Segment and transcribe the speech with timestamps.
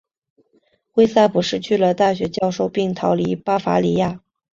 [0.95, 4.23] 魏萨普失去了大学教职并逃离巴伐利亚。